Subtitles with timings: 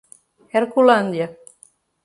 [0.55, 1.37] Herculândia